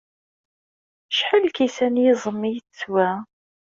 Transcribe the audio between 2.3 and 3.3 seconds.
ay teswa?